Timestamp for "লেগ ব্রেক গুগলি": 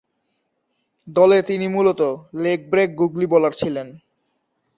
2.35-3.25